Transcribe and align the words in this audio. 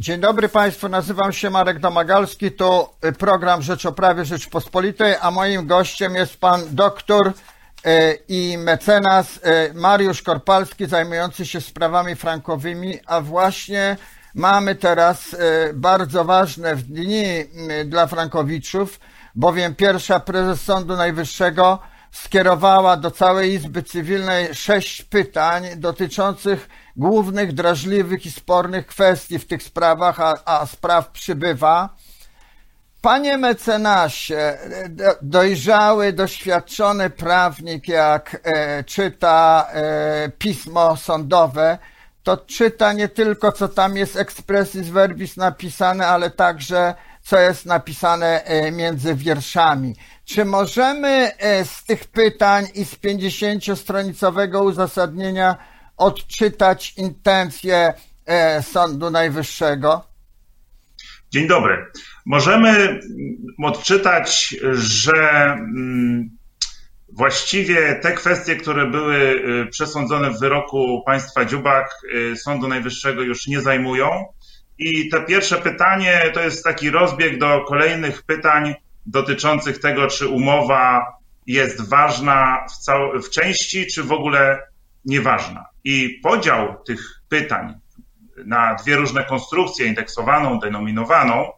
Dzień 0.00 0.20
dobry 0.20 0.48
Państwu, 0.48 0.88
nazywam 0.88 1.32
się 1.32 1.50
Marek 1.50 1.78
Domagalski, 1.78 2.52
to 2.52 2.94
y, 3.04 3.12
program 3.12 3.62
Rzecz 3.62 3.86
o 3.86 3.92
Prawie 3.92 4.24
Rzeczpospolitej, 4.24 5.14
a 5.20 5.30
moim 5.30 5.66
gościem 5.66 6.14
jest 6.14 6.36
pan 6.36 6.60
doktor 6.70 7.28
y, 7.28 7.32
i 8.28 8.58
mecenas 8.58 9.36
y, 9.36 9.74
Mariusz 9.74 10.22
Korpalski, 10.22 10.86
zajmujący 10.86 11.46
się 11.46 11.60
sprawami 11.60 12.14
frankowymi, 12.14 12.98
a 13.06 13.20
właśnie 13.20 13.96
mamy 14.34 14.74
teraz 14.74 15.36
bardzo 15.74 16.24
ważne 16.24 16.76
dni 16.76 17.24
dla 17.84 18.06
frankowiczów, 18.06 19.00
bowiem 19.34 19.74
pierwsza 19.74 20.20
prezes 20.20 20.60
Sądu 20.60 20.96
Najwyższego 20.96 21.78
skierowała 22.12 22.96
do 22.96 23.10
całej 23.10 23.52
Izby 23.52 23.82
Cywilnej 23.82 24.54
sześć 24.54 25.02
pytań 25.02 25.66
dotyczących 25.76 26.68
głównych, 26.96 27.52
drażliwych 27.52 28.26
i 28.26 28.30
spornych 28.30 28.86
kwestii 28.86 29.38
w 29.38 29.46
tych 29.46 29.62
sprawach, 29.62 30.20
a, 30.20 30.34
a 30.44 30.66
spraw 30.66 31.10
przybywa. 31.10 31.88
Panie 33.00 33.38
mecenasie, 33.38 34.58
dojrzały, 35.22 36.12
doświadczony 36.12 37.10
prawnik, 37.10 37.88
jak 37.88 38.40
e, 38.42 38.84
czyta 38.84 39.68
e, 39.72 40.30
pismo 40.38 40.96
sądowe, 40.96 41.78
to 42.22 42.36
czyta 42.36 42.92
nie 42.92 43.08
tylko, 43.08 43.52
co 43.52 43.68
tam 43.68 43.96
jest 43.96 44.16
expressis 44.16 44.88
verbis 44.88 45.36
napisane, 45.36 46.06
ale 46.06 46.30
także, 46.30 46.94
co 47.22 47.38
jest 47.38 47.66
napisane 47.66 48.44
e, 48.44 48.70
między 48.70 49.14
wierszami. 49.14 49.96
Czy 50.28 50.44
możemy 50.44 51.08
e, 51.38 51.64
z 51.64 51.84
tych 51.84 52.04
pytań 52.04 52.66
i 52.74 52.84
z 52.84 52.94
50-stronicowego 52.94 54.64
uzasadnienia 54.64 55.56
odczytać 55.96 56.94
intencje 56.96 57.92
e, 58.26 58.62
Sądu 58.62 59.10
Najwyższego? 59.10 60.04
Dzień 61.30 61.46
dobry. 61.46 61.86
Możemy 62.26 63.00
odczytać, 63.62 64.56
że 64.72 65.52
mm, 65.52 66.30
właściwie 67.12 67.94
te 67.94 68.12
kwestie, 68.12 68.56
które 68.56 68.86
były 68.86 69.16
e, 69.16 69.66
przesądzone 69.66 70.30
w 70.30 70.40
wyroku 70.40 71.02
państwa 71.06 71.44
Dziubak, 71.44 71.90
Sądu 72.36 72.68
Najwyższego 72.68 73.22
już 73.22 73.46
nie 73.46 73.60
zajmują. 73.60 74.24
I 74.78 75.08
to 75.08 75.22
pierwsze 75.22 75.56
pytanie 75.56 76.30
to 76.34 76.40
jest 76.40 76.64
taki 76.64 76.90
rozbieg 76.90 77.38
do 77.38 77.64
kolejnych 77.68 78.22
pytań 78.22 78.74
dotyczących 79.10 79.78
tego, 79.78 80.06
czy 80.06 80.28
umowa 80.28 81.06
jest 81.46 81.88
ważna 81.88 82.66
w, 82.70 82.84
cał- 82.84 83.22
w 83.22 83.30
części, 83.30 83.86
czy 83.86 84.02
w 84.02 84.12
ogóle 84.12 84.62
nieważna. 85.04 85.64
I 85.84 86.20
podział 86.22 86.82
tych 86.86 87.00
pytań 87.28 87.74
na 88.44 88.74
dwie 88.74 88.96
różne 88.96 89.24
konstrukcje, 89.24 89.86
indeksowaną, 89.86 90.58
denominowaną, 90.58 91.52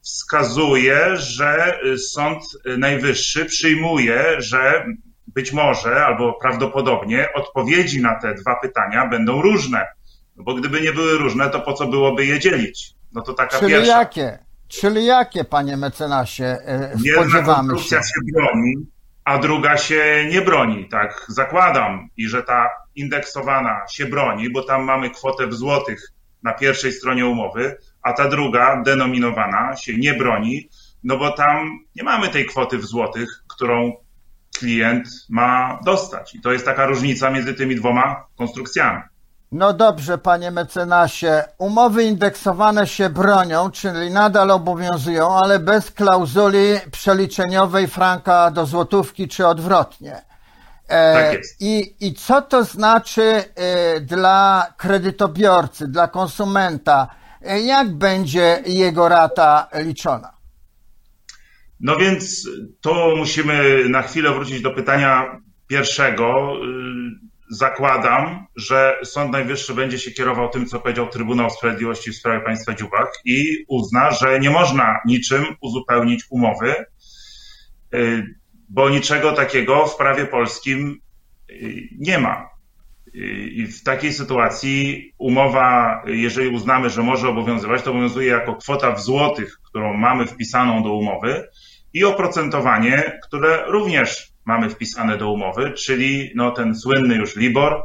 wskazuje, 0.00 1.16
że 1.16 1.78
Sąd 2.10 2.42
Najwyższy 2.78 3.44
przyjmuje, 3.44 4.24
że 4.38 4.84
być 5.26 5.52
może 5.52 6.04
albo 6.06 6.32
prawdopodobnie 6.32 7.28
odpowiedzi 7.34 8.00
na 8.02 8.20
te 8.20 8.34
dwa 8.34 8.54
pytania 8.62 9.06
będą 9.06 9.42
różne. 9.42 9.86
No 10.36 10.44
bo 10.44 10.54
gdyby 10.54 10.80
nie 10.80 10.92
były 10.92 11.18
różne, 11.18 11.50
to 11.50 11.60
po 11.60 11.72
co 11.72 11.86
byłoby 11.86 12.26
je 12.26 12.38
dzielić? 12.40 12.90
No 13.12 13.22
to 13.22 13.32
taka 13.34 13.58
Czyli 13.58 13.72
pierwsza. 13.72 13.98
jakie? 13.98 14.38
Czyli 14.80 15.04
jakie, 15.04 15.44
panie 15.44 15.76
mecenasie, 15.76 16.44
e, 16.44 16.90
spodziewamy 16.90 17.36
Jedna 17.36 17.44
konstrukcja 17.44 18.02
się 18.02 18.32
broni, 18.34 18.74
a 19.24 19.38
druga 19.38 19.76
się 19.76 20.28
nie 20.30 20.42
broni. 20.42 20.88
Tak 20.88 21.26
zakładam 21.28 22.08
i 22.16 22.28
że 22.28 22.42
ta 22.42 22.70
indeksowana 22.94 23.80
się 23.90 24.06
broni, 24.06 24.50
bo 24.50 24.62
tam 24.62 24.84
mamy 24.84 25.10
kwotę 25.10 25.46
w 25.46 25.54
złotych 25.54 26.12
na 26.42 26.52
pierwszej 26.52 26.92
stronie 26.92 27.26
umowy, 27.26 27.76
a 28.02 28.12
ta 28.12 28.28
druga, 28.28 28.82
denominowana, 28.82 29.76
się 29.76 29.98
nie 29.98 30.14
broni, 30.14 30.68
no 31.04 31.16
bo 31.18 31.32
tam 31.32 31.78
nie 31.96 32.02
mamy 32.02 32.28
tej 32.28 32.46
kwoty 32.46 32.78
w 32.78 32.84
złotych, 32.84 33.28
którą 33.48 33.92
klient 34.58 35.08
ma 35.30 35.80
dostać. 35.84 36.34
I 36.34 36.40
to 36.40 36.52
jest 36.52 36.64
taka 36.64 36.86
różnica 36.86 37.30
między 37.30 37.54
tymi 37.54 37.76
dwoma 37.76 38.26
konstrukcjami. 38.36 39.00
No 39.52 39.72
dobrze, 39.72 40.18
panie 40.18 40.50
mecenasie. 40.50 41.44
Umowy 41.58 42.04
indeksowane 42.04 42.86
się 42.86 43.10
bronią, 43.10 43.70
czyli 43.70 44.10
nadal 44.10 44.50
obowiązują, 44.50 45.38
ale 45.44 45.58
bez 45.58 45.90
klauzuli 45.90 46.74
przeliczeniowej 46.92 47.88
franka 47.88 48.50
do 48.50 48.66
złotówki 48.66 49.28
czy 49.28 49.46
odwrotnie. 49.46 50.22
E, 50.88 51.14
tak 51.14 51.32
jest. 51.32 51.62
I, 51.62 51.94
I 52.00 52.14
co 52.14 52.42
to 52.42 52.64
znaczy 52.64 53.22
e, 53.22 54.00
dla 54.00 54.66
kredytobiorcy, 54.76 55.88
dla 55.88 56.08
konsumenta? 56.08 57.08
E, 57.42 57.60
jak 57.60 57.90
będzie 57.90 58.62
jego 58.66 59.08
rata 59.08 59.68
liczona? 59.74 60.32
No 61.80 61.96
więc 61.96 62.48
to 62.80 63.14
musimy 63.16 63.88
na 63.88 64.02
chwilę 64.02 64.34
wrócić 64.34 64.62
do 64.62 64.70
pytania 64.70 65.40
pierwszego 65.66 66.52
zakładam, 67.52 68.46
że 68.56 68.98
Sąd 69.04 69.32
Najwyższy 69.32 69.74
będzie 69.74 69.98
się 69.98 70.10
kierował 70.10 70.48
tym, 70.48 70.66
co 70.66 70.80
powiedział 70.80 71.08
Trybunał 71.08 71.50
Sprawiedliwości 71.50 72.10
w 72.10 72.16
sprawie 72.16 72.44
państwa 72.44 72.74
Dziubak 72.74 73.08
i 73.24 73.64
uzna, 73.68 74.10
że 74.10 74.40
nie 74.40 74.50
można 74.50 75.00
niczym 75.06 75.44
uzupełnić 75.60 76.24
umowy, 76.30 76.74
y, 77.94 78.34
bo 78.68 78.90
niczego 78.90 79.32
takiego 79.32 79.86
w 79.86 79.96
prawie 79.96 80.26
polskim 80.26 81.00
y, 81.50 81.88
nie 81.98 82.18
ma. 82.18 82.48
Y, 83.14 83.18
I 83.52 83.66
w 83.66 83.82
takiej 83.82 84.12
sytuacji 84.12 85.12
umowa, 85.18 86.02
jeżeli 86.06 86.48
uznamy, 86.48 86.90
że 86.90 87.02
może 87.02 87.28
obowiązywać, 87.28 87.82
to 87.82 87.90
obowiązuje 87.90 88.26
jako 88.26 88.54
kwota 88.54 88.92
w 88.92 89.02
złotych, 89.02 89.58
którą 89.68 89.94
mamy 89.94 90.26
wpisaną 90.26 90.82
do 90.82 90.94
umowy 90.94 91.48
i 91.94 92.04
oprocentowanie, 92.04 93.20
które 93.22 93.64
również 93.66 94.31
mamy 94.44 94.70
wpisane 94.70 95.18
do 95.18 95.32
umowy, 95.32 95.72
czyli 95.72 96.32
no 96.34 96.50
ten 96.50 96.74
słynny 96.74 97.14
już 97.14 97.36
LIBOR 97.36 97.84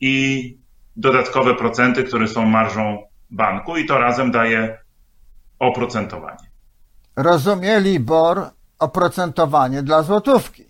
i 0.00 0.56
dodatkowe 0.96 1.54
procenty, 1.54 2.04
które 2.04 2.28
są 2.28 2.46
marżą 2.46 3.02
banku 3.30 3.76
i 3.76 3.86
to 3.86 3.98
razem 3.98 4.30
daje 4.30 4.78
oprocentowanie. 5.58 6.50
Rozumie 7.16 7.80
LIBOR 7.80 8.50
oprocentowanie 8.78 9.82
dla 9.82 10.02
złotówki. 10.02 10.64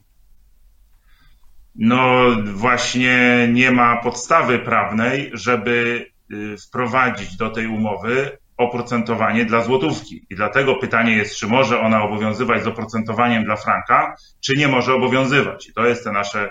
No 1.74 2.30
właśnie 2.54 3.48
nie 3.52 3.70
ma 3.70 4.02
podstawy 4.02 4.58
prawnej, 4.58 5.30
żeby 5.32 6.06
y, 6.32 6.56
wprowadzić 6.56 7.36
do 7.36 7.50
tej 7.50 7.66
umowy 7.66 8.38
oprocentowanie 8.62 9.44
dla 9.44 9.64
złotówki. 9.64 10.26
I 10.30 10.34
dlatego 10.34 10.76
pytanie 10.76 11.16
jest, 11.16 11.36
czy 11.36 11.46
może 11.46 11.80
ona 11.80 12.02
obowiązywać 12.02 12.64
z 12.64 12.66
oprocentowaniem 12.66 13.44
dla 13.44 13.56
franka, 13.56 14.16
czy 14.40 14.56
nie 14.56 14.68
może 14.68 14.94
obowiązywać. 14.94 15.68
I 15.68 15.72
to 15.72 15.86
jest 15.86 16.04
te 16.04 16.12
nasze 16.12 16.50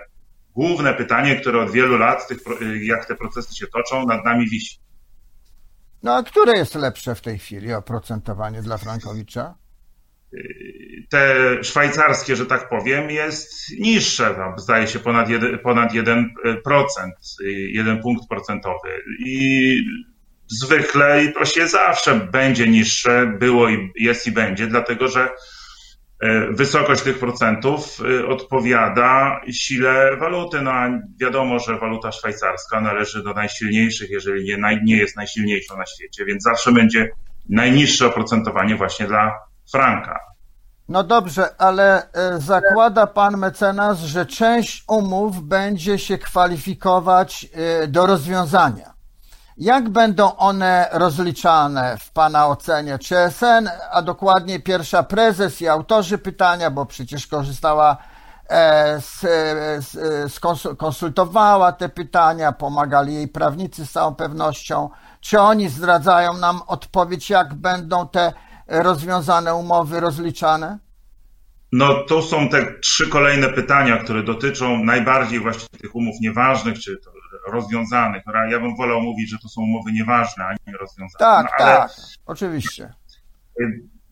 główne 0.56 0.94
pytanie, 0.94 1.36
które 1.36 1.62
od 1.62 1.72
wielu 1.72 1.98
lat, 1.98 2.28
tych, 2.28 2.38
jak 2.82 3.06
te 3.06 3.16
procesy 3.16 3.56
się 3.56 3.68
toczą, 3.68 4.06
nad 4.06 4.26
nami 4.26 4.50
wisi. 4.50 4.78
No 6.04 6.16
a 6.16 6.24
które 6.24 6.58
jest 6.58 6.76
lepsze 6.76 7.16
w 7.16 7.22
tej 7.22 7.40
chwili 7.40 7.74
oprocentowanie 7.74 8.62
dla 8.62 8.78
Frankowicza? 8.78 9.56
Te 11.10 11.36
szwajcarskie, 11.64 12.36
że 12.36 12.46
tak 12.46 12.70
powiem, 12.70 13.10
jest 13.10 13.80
niższe, 13.80 14.36
zdaje 14.58 14.88
się 14.88 15.00
ponad 15.00 15.30
1%, 15.30 15.58
ponad 15.58 15.94
1%, 15.94 16.26
1 17.70 18.02
punkt 18.02 18.28
procentowy. 18.30 18.90
I 19.20 19.76
zwykle 20.52 21.24
i 21.24 21.46
się 21.46 21.68
zawsze 21.68 22.16
będzie 22.16 22.68
niższe, 22.68 23.26
było 23.40 23.70
i 23.70 23.92
jest 23.96 24.28
i 24.28 24.32
będzie, 24.32 24.68
dlatego 24.68 25.08
że 25.08 25.30
e, 26.20 26.48
wysokość 26.52 27.02
tych 27.02 27.20
procentów 27.20 27.98
e, 28.02 28.28
odpowiada 28.28 29.42
sile 29.52 30.18
waluty. 30.18 30.62
No 30.62 30.72
wiadomo, 31.20 31.60
że 31.60 31.78
waluta 31.78 32.12
szwajcarska 32.12 32.82
należy 32.82 33.24
do 33.24 33.34
najsilniejszych, 33.34 34.10
jeżeli 34.10 34.44
nie, 34.44 34.80
nie 34.84 34.98
jest 34.98 35.16
najsilniejszą 35.16 35.78
na 35.78 35.86
świecie, 35.86 36.26
więc 36.26 36.44
zawsze 36.44 36.72
będzie 36.72 37.10
najniższe 37.50 38.08
oprocentowanie 38.08 38.76
właśnie 38.76 39.08
dla 39.08 39.40
franka. 39.72 40.20
No 40.90 41.04
dobrze, 41.04 41.56
ale 41.58 42.12
e, 42.14 42.40
zakłada 42.40 43.08
pan 43.08 43.38
mecenas, 43.38 44.00
że 44.00 44.26
część 44.26 44.84
umów 44.88 45.44
będzie 45.44 46.00
się 46.00 46.18
kwalifikować 46.18 47.48
do 47.88 48.06
rozwiązania. 48.06 48.91
Jak 49.62 49.90
będą 49.90 50.36
one 50.36 50.88
rozliczane 50.92 51.98
w 51.98 52.12
Pana 52.12 52.48
ocenie? 52.48 53.00
Czy 53.00 53.16
SN, 53.16 53.70
a 53.92 54.02
dokładnie 54.02 54.60
pierwsza 54.60 55.04
prezes 55.04 55.62
i 55.62 55.68
autorzy 55.68 56.18
pytania, 56.18 56.72
bo 56.72 56.86
przecież 56.86 57.28
korzystała 57.28 57.98
e, 58.50 59.02
z, 59.02 59.20
z, 60.34 60.40
konsultowała 60.78 61.72
te 61.72 61.90
pytania, 61.90 62.52
pomagali 62.52 63.14
jej 63.14 63.28
prawnicy 63.28 63.86
z 63.86 63.92
całą 63.92 64.16
pewnością. 64.16 64.90
Czy 65.20 65.40
oni 65.40 65.70
zdradzają 65.70 66.38
nam 66.38 66.62
odpowiedź, 66.68 67.30
jak 67.30 67.54
będą 67.54 68.08
te 68.08 68.34
rozwiązane 68.68 69.56
umowy 69.56 70.00
rozliczane? 70.00 70.80
No 71.72 72.04
to 72.08 72.22
są 72.22 72.50
te 72.50 72.80
trzy 72.80 73.08
kolejne 73.08 73.50
pytania, 73.50 73.98
które 73.98 74.24
dotyczą 74.24 74.84
najbardziej 74.84 75.40
właśnie 75.40 75.80
tych 75.80 75.96
umów 75.96 76.16
nieważnych, 76.22 76.80
czy 76.80 76.98
rozwiązanych. 77.48 78.24
Ja 78.50 78.60
bym 78.60 78.76
wolał 78.76 79.02
mówić, 79.02 79.30
że 79.30 79.38
to 79.38 79.50
są 79.50 79.62
umowy 79.62 79.92
nieważne, 79.92 80.46
a 80.46 80.52
nie 80.68 80.78
rozwiązane. 80.78 81.20
Tak, 81.20 81.46
no, 81.60 81.66
ale 81.66 81.78
tak, 81.78 81.92
oczywiście. 82.26 82.94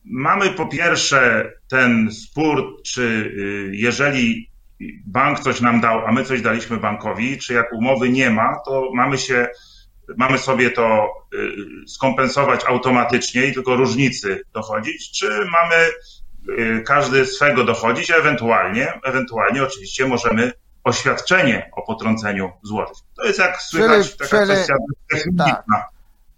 Mamy 0.06 0.50
po 0.50 0.66
pierwsze 0.66 1.52
ten 1.70 2.12
spór, 2.12 2.82
czy 2.86 3.02
y, 3.02 3.72
jeżeli 3.76 4.50
bank 5.06 5.40
coś 5.40 5.62
nam 5.62 5.82
dał, 5.82 6.06
a 6.06 6.12
my 6.12 6.26
coś 6.26 6.42
daliśmy 6.42 6.78
bankowi, 6.78 7.38
czy 7.38 7.54
jak 7.54 7.74
umowy 7.74 8.10
nie 8.10 8.30
ma, 8.30 8.56
to 8.66 8.90
mamy 8.94 9.18
się, 9.18 9.48
mamy 10.18 10.38
sobie 10.38 10.72
to 10.72 11.08
y, 11.34 11.88
skompensować 11.88 12.66
automatycznie 12.66 13.46
i 13.46 13.54
tylko 13.54 13.76
różnicy 13.76 14.42
dochodzić, 14.54 15.12
czy 15.20 15.28
mamy 15.30 15.90
y, 16.60 16.84
każdy 16.84 17.26
swego 17.26 17.64
dochodzić, 17.64 18.12
ewentualnie, 18.12 18.94
ewentualnie 19.04 19.64
oczywiście 19.64 20.08
możemy 20.08 20.52
oświadczenie 20.84 21.70
o 21.76 21.82
potrąceniu 21.82 22.52
złożyć. 22.64 22.98
To 23.16 23.26
jest 23.26 23.40
jak 23.40 23.62
słychać 23.62 24.06
czyli, 24.06 24.18
taka 24.18 24.30
czyli, 24.30 24.52
kwestia 24.52 24.74
techniczna. 25.10 25.46
Tak. 25.46 25.90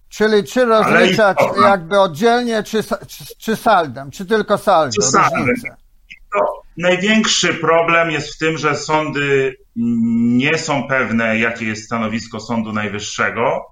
Czyli 0.09 0.43
czy 0.43 0.65
rozliczać 0.65 1.37
jakby 1.63 1.99
oddzielnie, 1.99 2.63
czy, 2.63 2.83
czy, 2.83 3.37
czy 3.37 3.55
saldem, 3.55 4.11
czy 4.11 4.25
tylko 4.25 4.57
saldem? 4.57 4.91
Czy 4.91 5.01
saldem. 5.01 5.55
największy 6.77 7.53
problem 7.53 8.11
jest 8.11 8.35
w 8.35 8.37
tym, 8.37 8.57
że 8.57 8.75
sądy 8.75 9.55
nie 9.75 10.57
są 10.57 10.87
pewne, 10.87 11.39
jakie 11.39 11.65
jest 11.65 11.85
stanowisko 11.85 12.39
Sądu 12.39 12.73
Najwyższego. 12.73 13.65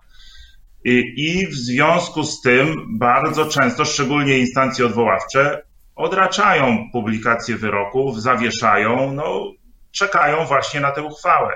I, 0.86 1.14
I 1.18 1.48
w 1.48 1.54
związku 1.54 2.24
z 2.24 2.42
tym 2.42 2.98
bardzo 3.00 3.46
często, 3.46 3.86
szczególnie 3.86 4.38
instancje 4.38 4.86
odwoławcze, 4.86 5.62
odraczają 5.96 6.90
publikację 6.92 7.58
wyroków, 7.58 8.22
zawieszają, 8.22 9.14
no, 9.14 9.52
czekają 9.92 10.46
właśnie 10.46 10.80
na 10.80 10.92
tę 10.92 11.04
uchwałę. 11.04 11.54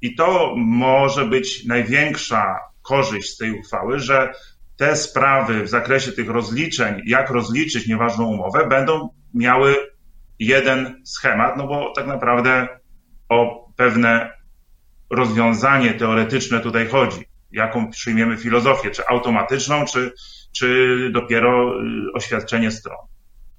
I 0.00 0.14
to 0.14 0.54
może 0.56 1.24
być 1.24 1.64
największa 1.64 2.58
korzyść 2.82 3.30
z 3.30 3.36
tej 3.36 3.60
uchwały, 3.60 3.98
że 3.98 4.32
te 4.76 4.96
sprawy 4.96 5.62
w 5.62 5.68
zakresie 5.68 6.12
tych 6.12 6.28
rozliczeń, 6.28 7.02
jak 7.06 7.30
rozliczyć 7.30 7.86
nieważną 7.86 8.26
umowę, 8.26 8.66
będą 8.66 9.08
miały 9.34 9.76
jeden 10.38 11.02
schemat, 11.04 11.56
no 11.56 11.66
bo 11.66 11.92
tak 11.96 12.06
naprawdę 12.06 12.68
o 13.28 13.68
pewne 13.76 14.30
rozwiązanie 15.10 15.94
teoretyczne 15.94 16.60
tutaj 16.60 16.88
chodzi. 16.88 17.24
Jaką 17.52 17.90
przyjmiemy 17.90 18.36
filozofię, 18.36 18.90
czy 18.90 19.06
automatyczną, 19.06 19.84
czy, 19.84 20.12
czy 20.52 20.98
dopiero 21.12 21.80
y, 21.80 22.12
oświadczenie 22.14 22.70
stron. 22.70 23.11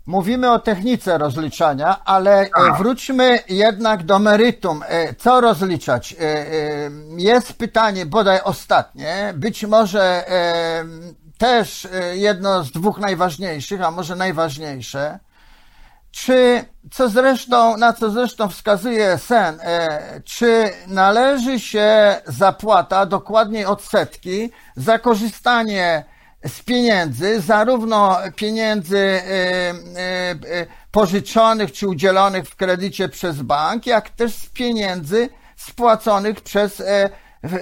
Mówimy 0.05 0.51
o 0.51 0.59
technice 0.59 1.17
rozliczania, 1.17 2.03
ale 2.05 2.41
e, 2.41 2.50
Aha. 2.53 2.75
wróćmy 2.77 3.39
jednak 3.50 4.03
do 4.03 4.19
meritum. 4.19 4.83
E, 4.88 5.13
co 5.15 5.41
rozliczać? 5.41 6.15
E, 6.19 6.45
jest 7.17 7.53
pytanie, 7.53 8.05
bodaj 8.05 8.39
ostatnie, 8.44 9.33
być 9.38 9.63
może 9.65 10.25
też 11.38 11.88
jedno 12.13 12.63
z 12.63 12.71
dwóch 12.71 13.00
najważniejszych, 13.00 13.81
a 13.81 13.91
może 13.91 14.15
najważniejsze. 14.15 15.19
Czy, 16.11 16.65
co 16.91 17.09
zresztą, 17.09 17.77
na 17.77 17.94
co 17.94 18.09
zresztą 18.09 18.50
wskazuje 18.50 19.17
SEN, 19.17 19.59
czy 20.25 20.69
należy 20.88 21.59
się 21.59 22.15
zapłata, 22.25 23.05
dokładniej 23.05 23.65
odsetki, 23.65 24.51
za 24.75 25.00
korzystanie 25.00 26.05
z 26.48 26.62
pieniędzy, 26.62 27.42
zarówno 27.42 28.18
pieniędzy 28.36 28.98
y, 28.98 29.00
y, 29.00 30.62
y, 30.62 30.68
pożyczonych 30.92 31.72
czy 31.72 31.88
udzielonych 31.88 32.50
w 32.50 32.56
kredycie 32.56 33.10
przez 33.10 33.42
bank, 33.42 33.86
jak 33.86 34.10
też 34.10 34.36
z 34.36 34.45
pieniędzy 34.45 35.30
spłaconych 35.56 36.42
przez 36.42 36.80
e, 36.80 37.10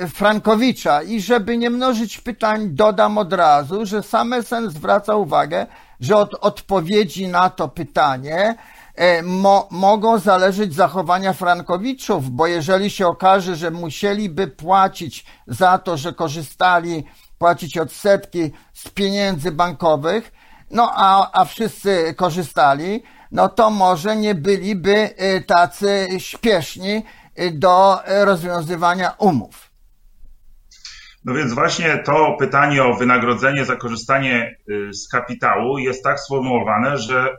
Frankowicza. 0.07 1.03
I 1.03 1.21
żeby 1.21 1.57
nie 1.57 1.69
mnożyć 1.69 2.17
pytań, 2.17 2.69
dodam 2.69 3.17
od 3.17 3.33
razu, 3.33 3.85
że 3.85 4.03
sam 4.03 4.33
SN 4.43 4.69
zwraca 4.69 5.15
uwagę, 5.15 5.65
że 5.99 6.17
od 6.17 6.33
odpowiedzi 6.41 7.27
na 7.27 7.49
to 7.49 7.67
pytanie 7.67 8.55
e, 8.95 9.21
mo, 9.21 9.67
mogą 9.71 10.19
zależeć 10.19 10.73
zachowania 10.73 11.33
Frankowiczów, 11.33 12.29
bo 12.29 12.47
jeżeli 12.47 12.89
się 12.89 13.07
okaże, 13.07 13.55
że 13.55 13.71
musieliby 13.71 14.47
płacić 14.47 15.25
za 15.47 15.77
to, 15.77 15.97
że 15.97 16.13
korzystali 16.13 17.05
płacić 17.41 17.77
odsetki 17.77 18.51
z 18.73 18.89
pieniędzy 18.89 19.51
bankowych, 19.51 20.31
no 20.71 20.91
a, 20.95 21.31
a 21.41 21.45
wszyscy 21.45 22.13
korzystali, 22.17 23.03
no 23.31 23.49
to 23.49 23.69
może 23.69 24.15
nie 24.15 24.35
byliby 24.35 25.09
y, 25.37 25.43
tacy 25.47 26.07
śpieszni 26.17 27.03
y, 27.39 27.51
do 27.51 27.99
rozwiązywania 28.05 29.13
umów. 29.17 29.71
No 31.25 31.33
więc 31.33 31.53
właśnie 31.53 31.97
to 31.97 32.35
pytanie 32.39 32.83
o 32.83 32.93
wynagrodzenie 32.93 33.65
za 33.65 33.75
korzystanie 33.75 34.55
y, 34.69 34.93
z 34.93 35.07
kapitału 35.07 35.77
jest 35.77 36.03
tak 36.03 36.19
sformułowane, 36.19 36.97
że 36.97 37.37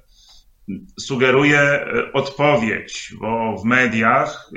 sugeruje 1.01 1.87
odpowiedź, 2.13 3.15
bo 3.21 3.57
w 3.57 3.65
mediach. 3.65 4.51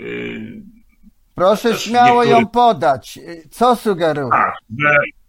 Proszę 1.35 1.77
śmiało 1.77 2.23
niektóry... 2.23 2.41
ją 2.41 2.47
podać. 2.47 3.19
Co 3.51 3.75
sugeruje? 3.75 4.29
Tak, 4.31 4.53
że 4.79 4.97
Y, 4.99 5.24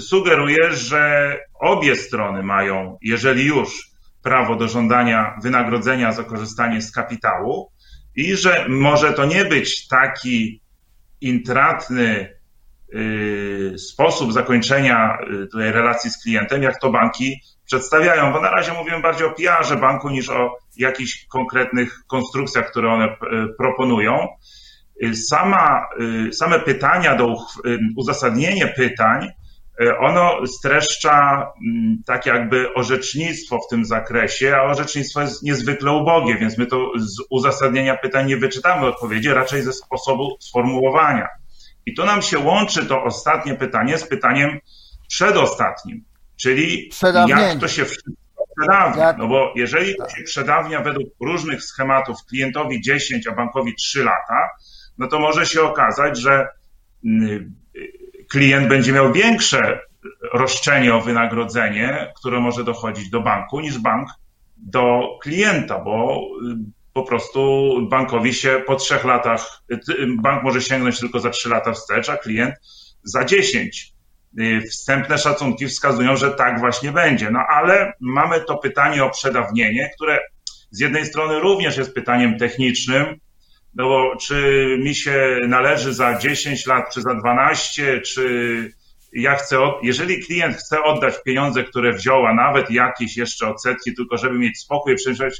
sugeruje, 0.00 0.72
że 0.72 1.36
obie 1.60 1.96
strony 1.96 2.42
mają, 2.42 2.98
jeżeli 3.02 3.44
już, 3.44 3.88
prawo 4.22 4.56
do 4.56 4.68
żądania 4.68 5.38
wynagrodzenia 5.42 6.12
za 6.12 6.24
korzystanie 6.24 6.82
z 6.82 6.92
kapitału 6.92 7.70
i 8.16 8.36
że 8.36 8.66
może 8.68 9.12
to 9.12 9.24
nie 9.24 9.44
być 9.44 9.88
taki 9.88 10.60
intratny 11.20 12.38
y, 12.94 13.74
sposób 13.78 14.32
zakończenia 14.32 15.18
y, 15.44 15.46
tej 15.46 15.72
relacji 15.72 16.10
z 16.10 16.22
klientem, 16.22 16.62
jak 16.62 16.80
to 16.80 16.90
banki 16.90 17.40
przedstawiają, 17.66 18.32
bo 18.32 18.40
na 18.40 18.50
razie 18.50 18.72
mówimy 18.72 19.00
bardziej 19.00 19.26
o 19.26 19.34
PR-ze 19.34 19.76
banku 19.76 20.08
niż 20.08 20.28
o 20.28 20.56
jakichś 20.76 21.26
konkretnych 21.26 22.00
konstrukcjach, 22.06 22.70
które 22.70 22.92
one 22.92 23.16
proponują. 23.58 24.28
Y, 25.04 25.16
sama, 25.16 25.86
y, 26.28 26.32
same 26.32 26.60
pytania 26.60 27.14
do 27.14 27.34
y, 27.66 27.78
uzasadnienie 27.96 28.66
pytań, 28.66 29.28
ono 30.00 30.46
streszcza 30.46 31.46
mm, 31.66 32.02
tak 32.06 32.26
jakby 32.26 32.74
orzecznictwo 32.74 33.58
w 33.58 33.70
tym 33.70 33.84
zakresie, 33.84 34.56
a 34.56 34.62
orzecznictwo 34.62 35.20
jest 35.20 35.42
niezwykle 35.42 35.92
ubogie, 35.92 36.36
więc 36.38 36.58
my 36.58 36.66
to 36.66 36.90
z 36.96 37.16
uzasadnienia 37.30 37.96
pytań 37.96 38.26
nie 38.26 38.36
wyczytamy 38.36 38.86
odpowiedzi, 38.86 39.28
raczej 39.28 39.62
ze 39.62 39.72
sposobu 39.72 40.36
sformułowania. 40.40 41.28
I 41.86 41.94
tu 41.94 42.04
nam 42.04 42.22
się 42.22 42.38
łączy 42.38 42.86
to 42.86 43.02
ostatnie 43.02 43.54
pytanie 43.54 43.98
z 43.98 44.08
pytaniem 44.08 44.58
przedostatnim, 45.08 46.04
czyli 46.36 46.90
jak 47.28 47.60
to 47.60 47.68
się 47.68 47.84
wszystko 47.84 48.12
przedawnia. 48.58 49.14
No 49.18 49.28
bo 49.28 49.52
jeżeli 49.56 49.96
to 49.96 50.08
się 50.08 50.22
przedawnia 50.22 50.80
według 50.80 51.08
różnych 51.20 51.62
schematów 51.62 52.16
klientowi 52.28 52.80
10, 52.80 53.26
a 53.26 53.32
bankowi 53.32 53.74
3 53.74 54.04
lata, 54.04 54.50
no 54.98 55.08
to 55.08 55.18
może 55.18 55.46
się 55.46 55.62
okazać, 55.62 56.18
że 56.18 56.48
mm, 57.04 57.54
klient 58.30 58.68
będzie 58.68 58.92
miał 58.92 59.12
większe 59.12 59.80
roszczenie 60.32 60.94
o 60.94 61.00
wynagrodzenie, 61.00 62.12
które 62.16 62.40
może 62.40 62.64
dochodzić 62.64 63.10
do 63.10 63.20
banku, 63.20 63.60
niż 63.60 63.78
bank 63.78 64.08
do 64.56 65.18
klienta, 65.22 65.78
bo 65.78 66.20
y, 66.52 66.56
po 66.92 67.02
prostu 67.02 67.70
bankowi 67.90 68.34
się 68.34 68.62
po 68.66 68.76
trzech 68.76 69.04
latach, 69.04 69.62
bank 70.16 70.42
może 70.42 70.62
sięgnąć 70.62 71.00
tylko 71.00 71.20
za 71.20 71.30
trzy 71.30 71.48
lata 71.48 71.72
wstecz, 71.72 72.08
a 72.08 72.16
klient 72.16 72.54
za 73.02 73.24
dziesięć. 73.24 73.92
Y, 74.40 74.60
wstępne 74.60 75.18
szacunki 75.18 75.66
wskazują, 75.66 76.16
że 76.16 76.30
tak 76.30 76.60
właśnie 76.60 76.92
będzie. 76.92 77.30
No 77.30 77.40
ale 77.48 77.92
mamy 78.00 78.40
to 78.40 78.56
pytanie 78.56 79.04
o 79.04 79.10
przedawnienie, 79.10 79.90
które 79.96 80.18
z 80.70 80.80
jednej 80.80 81.06
strony 81.06 81.40
również 81.40 81.76
jest 81.76 81.94
pytaniem 81.94 82.38
technicznym, 82.38 83.20
no 83.78 83.88
bo 83.88 84.16
czy 84.16 84.66
mi 84.80 84.94
się 84.94 85.38
należy 85.48 85.94
za 85.94 86.18
10 86.18 86.66
lat, 86.66 86.94
czy 86.94 87.02
za 87.02 87.14
12, 87.14 88.00
czy 88.00 88.72
ja 89.12 89.34
chcę, 89.34 89.58
jeżeli 89.82 90.26
klient 90.26 90.56
chce 90.56 90.82
oddać 90.82 91.14
pieniądze, 91.24 91.64
które 91.64 91.92
wziął, 91.92 92.26
a 92.26 92.34
nawet 92.34 92.70
jakieś 92.70 93.16
jeszcze 93.16 93.48
odsetki, 93.48 93.94
tylko 93.94 94.16
żeby 94.16 94.38
mieć 94.38 94.58
spokój, 94.58 94.94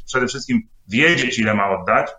przede 0.06 0.26
wszystkim 0.26 0.62
wiedzieć, 0.88 1.38
ile 1.38 1.54
ma 1.54 1.70
oddać, 1.70 2.10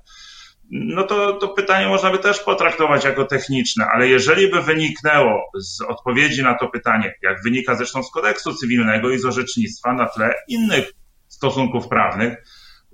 no 0.71 1.03
to, 1.03 1.33
to 1.33 1.47
pytanie 1.47 1.88
można 1.88 2.11
by 2.11 2.19
też 2.19 2.39
potraktować 2.39 3.05
jako 3.05 3.25
techniczne, 3.25 3.85
ale 3.93 4.07
jeżeli 4.07 4.51
by 4.51 4.61
wyniknęło 4.61 5.51
z 5.59 5.81
odpowiedzi 5.81 6.43
na 6.43 6.53
to 6.57 6.67
pytanie, 6.67 7.13
jak 7.21 7.43
wynika 7.43 7.75
zresztą 7.75 8.03
z 8.03 8.11
kodeksu 8.11 8.53
cywilnego 8.53 9.09
i 9.09 9.19
z 9.19 9.25
orzecznictwa 9.25 9.93
na 9.93 10.05
tle 10.05 10.33
innych 10.47 10.91
stosunków 11.27 11.88
prawnych, 11.88 12.38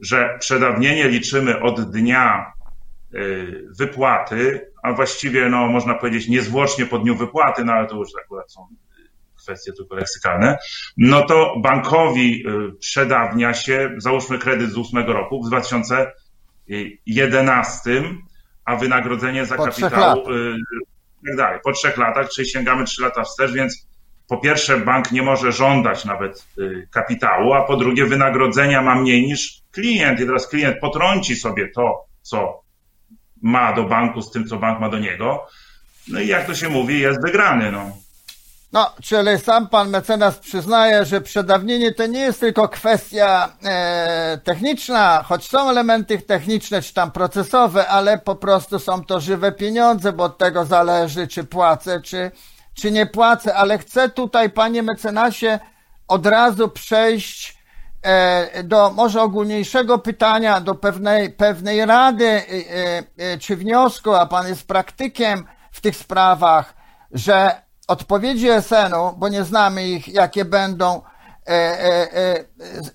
że 0.01 0.38
przedawnienie 0.39 1.08
liczymy 1.08 1.62
od 1.62 1.91
dnia 1.91 2.55
wypłaty, 3.80 4.72
a 4.84 4.94
właściwie, 4.94 5.50
no, 5.50 5.68
można 5.68 5.96
powiedzieć, 5.96 6.28
niezwłocznie 6.28 6.86
po 6.86 7.00
dniu 7.00 7.16
wypłaty, 7.16 7.66
no 7.66 7.74
ale 7.74 7.88
to 7.88 7.96
już 7.96 8.10
akurat 8.26 8.52
są 8.52 8.68
kwestie 9.46 9.74
tylko 9.74 9.96
leksykalne, 9.96 10.58
no 10.98 11.26
to 11.26 11.56
bankowi 11.64 12.44
y, 12.48 12.52
przedawnia 12.80 13.54
się, 13.54 13.96
załóżmy 13.98 14.40
kredyt 14.40 14.72
z 14.72 14.78
8 14.78 15.08
roku, 15.08 15.44
w 15.44 15.48
2011, 15.48 18.04
a 18.66 18.76
wynagrodzenie 18.76 19.46
za 19.46 19.58
kapitał 19.58 20.18
y, 20.18 20.22
i 21.24 21.28
tak 21.28 21.38
dalej. 21.38 21.60
Po 21.64 21.72
trzech 21.72 21.98
latach, 21.98 22.30
czyli 22.30 22.50
sięgamy 22.50 22.86
trzy 22.86 23.02
lata 23.02 23.24
wstecz, 23.24 23.52
więc 23.52 23.88
po 24.28 24.38
pierwsze 24.38 24.78
bank 24.78 25.12
nie 25.12 25.22
może 25.22 25.52
żądać 25.52 26.06
nawet 26.06 26.48
y, 26.60 26.88
kapitału, 26.92 27.54
a 27.54 27.62
po 27.62 27.78
drugie 27.78 28.06
wynagrodzenia 28.06 28.82
ma 28.82 28.96
mniej 28.96 29.28
niż 29.28 29.62
klient 29.72 30.20
i 30.20 30.26
teraz 30.26 30.48
klient 30.48 30.80
potrąci 30.80 31.36
sobie 31.36 31.70
to, 31.76 32.06
co 32.22 32.64
ma 33.46 33.74
do 33.74 33.84
banku 33.84 34.22
z 34.22 34.32
tym, 34.32 34.48
co 34.48 34.58
bank 34.58 34.80
ma 34.80 34.90
do 34.90 35.00
niego. 35.00 35.48
No 36.08 36.20
i 36.20 36.28
jak 36.28 36.48
to 36.48 36.56
się 36.56 36.70
mówi, 36.70 37.00
jest 37.00 37.22
wygrany. 37.22 37.72
No. 37.72 37.92
No, 38.74 38.92
czyli 39.02 39.40
sam 39.40 39.68
pan 39.68 39.90
mecenas 39.90 40.40
przyznaje, 40.40 41.06
że 41.06 41.22
przedawnienie 41.22 41.94
to 41.94 42.08
nie 42.08 42.20
jest 42.20 42.40
tylko 42.40 42.70
kwestia 42.70 43.50
e, 43.64 44.40
techniczna, 44.44 45.24
choć 45.28 45.50
są 45.50 45.70
elementy 45.70 46.22
techniczne 46.22 46.82
czy 46.82 46.94
tam 46.94 47.12
procesowe, 47.12 47.88
ale 47.88 48.18
po 48.18 48.36
prostu 48.36 48.80
są 48.80 49.04
to 49.04 49.20
żywe 49.20 49.52
pieniądze, 49.52 50.14
bo 50.14 50.24
od 50.24 50.38
tego 50.38 50.66
zależy, 50.66 51.28
czy 51.28 51.44
płacę, 51.44 52.02
czy, 52.02 52.32
czy 52.74 52.92
nie 52.92 53.06
płacę. 53.06 53.56
Ale 53.56 53.78
chcę 53.78 54.10
tutaj, 54.10 54.50
panie 54.50 54.84
mecenasie, 54.84 55.60
od 56.08 56.25
razu 56.25 56.70
przejść 56.70 57.55
do 58.64 58.92
może 58.92 59.22
ogólniejszego 59.22 59.98
pytania, 59.98 60.62
do 60.62 60.76
pewnej, 60.76 61.30
pewnej 61.30 61.86
rady 61.86 62.26
e, 62.26 62.44
e, 63.18 63.38
czy 63.38 63.56
wniosku, 63.56 64.14
a 64.14 64.26
pan 64.26 64.48
jest 64.48 64.68
praktykiem 64.68 65.46
w 65.72 65.82
tych 65.82 65.96
sprawach, 65.96 66.74
że 67.12 67.66
odpowiedzi 67.88 68.48
SN-u, 68.62 69.18
bo 69.18 69.30
nie 69.30 69.44
znamy 69.44 69.88
ich, 69.88 70.08
jakie 70.08 70.46
będą, 70.46 71.02
e, 71.48 71.52
e, 71.52 72.16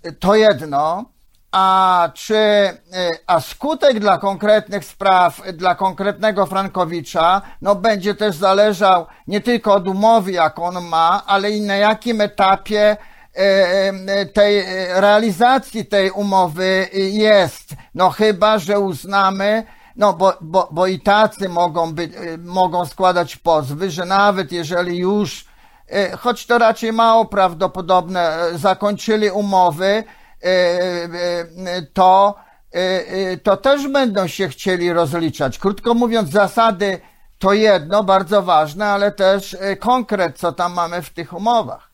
e, 0.02 0.12
to 0.12 0.34
jedno, 0.34 1.04
a 1.52 2.08
czy, 2.14 2.38
a 3.26 3.40
skutek 3.40 4.00
dla 4.00 4.18
konkretnych 4.18 4.84
spraw, 4.84 5.42
dla 5.52 5.74
konkretnego 5.74 6.46
Frankowicza, 6.46 7.42
no 7.62 7.74
będzie 7.74 8.14
też 8.14 8.36
zależał 8.36 9.06
nie 9.26 9.40
tylko 9.40 9.74
od 9.74 9.88
umowy, 9.88 10.32
jak 10.32 10.58
on 10.58 10.84
ma, 10.84 11.22
ale 11.26 11.50
i 11.50 11.60
na 11.60 11.76
jakim 11.76 12.20
etapie 12.20 12.96
tej 14.32 14.64
realizacji 14.94 15.86
tej 15.86 16.10
umowy 16.10 16.88
jest. 16.92 17.74
No 17.94 18.10
chyba, 18.10 18.58
że 18.58 18.80
uznamy, 18.80 19.64
no, 19.96 20.12
bo, 20.12 20.32
bo, 20.40 20.68
bo 20.70 20.86
i 20.86 21.00
tacy 21.00 21.48
mogą, 21.48 21.92
być, 21.92 22.14
y, 22.14 22.38
mogą 22.38 22.86
składać 22.86 23.36
pozwy, 23.36 23.90
że 23.90 24.04
nawet 24.04 24.52
jeżeli 24.52 24.98
już, 24.98 25.44
choć 26.18 26.46
to 26.46 26.58
raczej 26.58 26.92
mało 26.92 27.24
prawdopodobne, 27.24 28.38
zakończyli 28.54 29.30
umowy, 29.30 30.04
to, 31.92 32.34
to 33.42 33.56
też 33.56 33.88
będą 33.88 34.26
się 34.26 34.48
chcieli 34.48 34.92
rozliczać. 34.92 35.58
Krótko 35.58 35.94
mówiąc, 35.94 36.30
zasady 36.30 37.00
to 37.38 37.52
jedno, 37.52 38.04
bardzo 38.04 38.42
ważne, 38.42 38.86
ale 38.86 39.12
też 39.12 39.56
konkret, 39.80 40.38
co 40.38 40.52
tam 40.52 40.72
mamy 40.72 41.02
w 41.02 41.10
tych 41.10 41.32
umowach. 41.32 41.89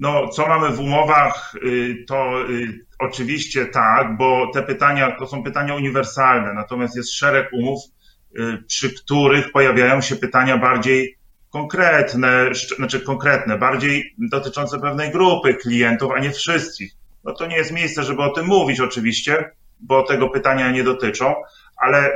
No, 0.00 0.28
co 0.28 0.48
mamy 0.48 0.70
w 0.70 0.80
umowach, 0.80 1.54
to 2.08 2.34
Oczywiście 3.00 3.66
tak, 3.66 4.16
bo 4.16 4.50
te 4.54 4.62
pytania 4.62 5.16
to 5.18 5.26
są 5.26 5.42
pytania 5.42 5.74
uniwersalne, 5.74 6.54
natomiast 6.54 6.96
jest 6.96 7.12
szereg 7.12 7.52
umów, 7.52 7.80
y, 8.38 8.62
przy 8.66 8.94
których 8.94 9.52
pojawiają 9.52 10.00
się 10.00 10.16
pytania 10.16 10.58
bardziej 10.58 11.16
konkretne, 11.50 12.50
znaczy 12.76 13.00
konkretne, 13.00 13.58
bardziej 13.58 14.14
dotyczące 14.18 14.80
pewnej 14.80 15.10
grupy 15.10 15.54
klientów, 15.54 16.12
a 16.16 16.18
nie 16.18 16.30
wszystkich. 16.30 16.92
No 17.24 17.32
to 17.32 17.46
nie 17.46 17.56
jest 17.56 17.72
miejsce, 17.72 18.02
żeby 18.02 18.22
o 18.22 18.30
tym 18.30 18.46
mówić 18.46 18.80
oczywiście, 18.80 19.50
bo 19.80 20.02
tego 20.02 20.28
pytania 20.28 20.70
nie 20.70 20.84
dotyczą, 20.84 21.34
ale 21.76 22.12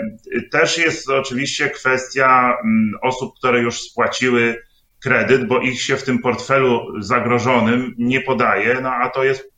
też 0.53 0.79
jest 0.79 1.11
oczywiście 1.11 1.71
kwestia 1.71 2.57
mm, 2.64 2.93
osób, 3.03 3.38
które 3.38 3.61
już 3.61 3.81
spłaciły 3.81 4.62
kredyt, 5.04 5.46
bo 5.46 5.61
ich 5.61 5.82
się 5.82 5.96
w 5.96 6.04
tym 6.04 6.18
portfelu 6.18 7.02
zagrożonym 7.02 7.94
nie 7.99 8.20
podaje, 8.20 8.80
no 8.82 8.90
a 8.90 9.08
to 9.11 9.25
jest 9.25 9.52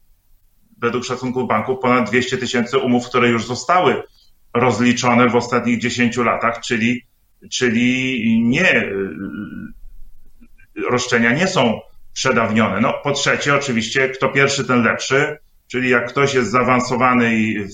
według 0.79 1.05
szacunków 1.05 1.49
banków 1.49 1.79
ponad 1.83 2.11
200 2.11 2.39
tysięcy 2.39 2.79
umów, 2.79 3.07
które 3.07 3.29
już 3.29 3.47
zostały 3.47 4.03
rozliczone 4.55 5.29
w 5.29 5.37
ostatnich 5.37 5.81
10 5.81 6.17
latach, 6.17 6.61
czyli, 6.61 7.03
czyli 7.53 8.41
nie, 8.43 8.93
roszczenia 10.91 11.33
nie 11.33 11.47
są 11.47 11.81
przedawnione. 12.13 12.81
No, 12.81 12.95
po 13.05 13.13
trzecie, 13.13 13.55
oczywiście, 13.55 14.09
kto 14.09 14.29
pierwszy, 14.29 14.65
ten 14.65 14.83
lepszy, 14.83 15.39
czyli 15.69 15.91
jak 15.91 16.09
ktoś 16.09 16.35
jest 16.35 16.51
zaawansowany 16.51 17.31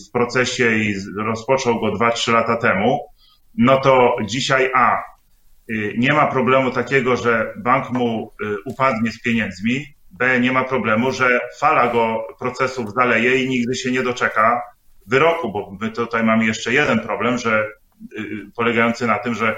w 0.08 0.10
procesie 0.12 0.76
i 0.76 0.94
rozpoczął 1.16 1.80
go 1.80 1.86
2-3 1.86 2.32
lata 2.32 2.56
temu, 2.56 3.00
no 3.58 3.80
to 3.80 4.16
dzisiaj 4.24 4.70
A, 4.74 4.96
y, 4.96 5.12
nie 5.97 6.12
ma 6.12 6.26
problemu 6.26 6.71
takiego, 6.71 7.16
że 7.16 7.54
bank 7.57 7.90
mu 7.90 8.33
y, 8.42 8.57
upadnie 8.64 9.12
z 9.12 9.23
pieniędzmi, 9.23 9.95
B 10.11 10.40
nie 10.40 10.52
ma 10.52 10.64
problemu, 10.64 11.12
że 11.12 11.40
fala 11.59 11.88
go 11.88 12.26
procesów 12.38 12.95
zaleje 12.95 13.45
i 13.45 13.49
nigdy 13.49 13.75
się 13.75 13.90
nie 13.90 14.02
doczeka 14.02 14.62
wyroku, 15.07 15.52
bo 15.52 15.76
my 15.81 15.90
tutaj 15.90 16.25
mamy 16.25 16.45
jeszcze 16.45 16.73
jeden 16.73 17.00
problem, 17.00 17.38
że 17.38 17.66
y, 18.19 18.50
polegający 18.57 19.07
na 19.07 19.19
tym, 19.19 19.35
że 19.35 19.57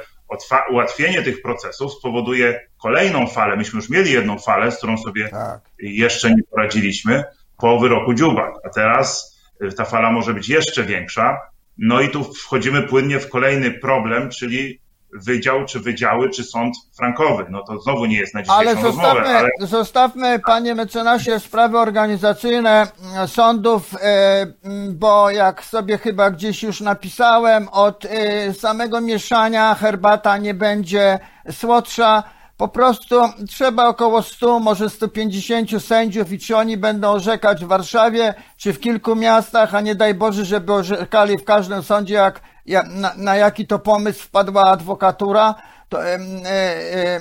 ułatwienie 0.71 1.23
tych 1.23 1.43
procesów 1.43 1.93
spowoduje 1.93 2.61
kolejną 2.83 3.27
falę. 3.27 3.57
Myśmy 3.57 3.77
już 3.77 3.91
mieli 3.91 4.13
jedną 4.13 4.39
falę, 4.39 4.73
z 4.73 4.77
którą 4.77 4.99
sobie 4.99 5.29
tak. 5.29 5.61
jeszcze 5.79 6.31
nie 6.31 6.43
poradziliśmy 6.51 7.25
po 7.59 7.79
wyroku 7.79 8.15
Dziubak, 8.15 8.55
a 8.65 8.69
teraz 8.69 9.39
y, 9.63 9.73
ta 9.73 9.85
fala 9.85 10.13
może 10.13 10.35
być 10.35 10.49
jeszcze 10.49 10.83
większa. 10.83 11.39
No 11.79 12.01
i 12.01 12.09
tu 12.09 12.25
wchodzimy 12.25 12.83
płynnie 12.83 13.21
w 13.21 13.29
kolejny 13.29 13.71
problem, 13.71 14.31
czyli 14.31 14.81
wydział, 15.15 15.65
czy 15.65 15.81
wydziały, 15.81 16.31
czy 16.31 16.45
sąd 16.45 16.77
frankowy. 16.97 17.47
No 17.51 17.63
to 17.63 17.79
znowu 17.79 18.07
nie 18.07 18.17
jest 18.17 18.35
na 18.35 18.43
dzisiejszą 18.43 18.61
ale 18.61 18.75
zostawmy, 18.75 19.21
rozmowę. 19.21 19.39
Ale 19.39 19.51
zostawmy, 19.61 20.39
panie 20.39 20.75
mecenasie, 20.75 21.41
sprawy 21.41 21.79
organizacyjne 21.79 22.87
sądów, 23.27 23.95
e, 24.03 24.47
bo 24.91 25.31
jak 25.31 25.65
sobie 25.65 25.99
chyba 25.99 26.31
gdzieś 26.31 26.63
już 26.63 26.81
napisałem, 26.81 27.69
od 27.69 28.05
e, 28.05 28.55
samego 28.55 29.01
mieszania 29.01 29.75
herbata 29.75 30.37
nie 30.37 30.55
będzie 30.55 31.19
słodsza. 31.51 32.23
Po 32.57 32.69
prostu 32.69 33.17
trzeba 33.49 33.89
około 33.89 34.23
100, 34.23 34.61
może 34.61 34.91
150 34.91 35.83
sędziów 35.83 36.33
i 36.33 36.39
czy 36.39 36.57
oni 36.57 36.77
będą 36.77 37.11
orzekać 37.11 37.65
w 37.65 37.69
Warszawie, 37.69 38.35
czy 38.57 38.73
w 38.73 38.81
kilku 38.81 39.17
miastach, 39.17 39.75
a 39.75 39.81
nie 39.81 39.95
daj 39.95 40.15
Boże, 40.15 40.45
żeby 40.45 40.73
orzekali 40.73 41.39
w 41.39 41.45
każdym 41.45 41.83
sądzie, 41.83 42.15
jak 42.15 42.41
na, 42.87 43.15
na 43.17 43.37
jaki 43.37 43.67
to 43.67 43.79
pomysł 43.79 44.23
wpadła 44.23 44.65
adwokatura, 44.65 45.55
to 45.89 46.07
e, 46.07 46.15
e, 46.15 47.21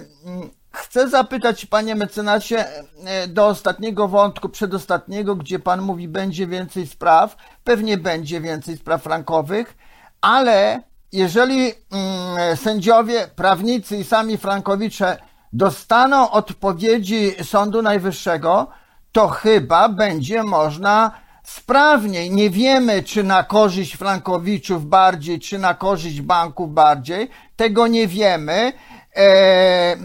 chcę 0.71 1.09
zapytać, 1.09 1.65
panie 1.65 1.95
mecenasie, 1.95 2.65
e, 3.05 3.27
do 3.27 3.47
ostatniego 3.47 4.07
wątku, 4.07 4.49
przedostatniego, 4.49 5.35
gdzie 5.35 5.59
pan 5.59 5.81
mówi, 5.81 6.07
będzie 6.07 6.47
więcej 6.47 6.87
spraw, 6.87 7.37
pewnie 7.63 7.97
będzie 7.97 8.41
więcej 8.41 8.77
spraw 8.77 9.03
frankowych, 9.03 9.77
ale 10.21 10.81
jeżeli 11.11 11.73
mm, 11.91 12.57
sędziowie, 12.57 13.27
prawnicy 13.35 13.97
i 13.97 14.03
sami 14.03 14.37
frankowicze 14.37 15.17
dostaną 15.53 16.31
odpowiedzi 16.31 17.31
Sądu 17.43 17.81
Najwyższego, 17.81 18.67
to 19.11 19.27
chyba 19.27 19.89
będzie 19.89 20.43
można 20.43 21.22
sprawniej. 21.43 22.31
Nie 22.31 22.49
wiemy, 22.49 23.03
czy 23.03 23.23
na 23.23 23.43
korzyść 23.43 23.95
frankowiczów 23.95 24.85
bardziej, 24.85 25.39
czy 25.39 25.59
na 25.59 25.73
korzyść 25.73 26.21
banków 26.21 26.73
bardziej. 26.73 27.29
Tego 27.55 27.87
nie 27.87 28.07
wiemy. 28.07 28.73
E, 29.15 29.95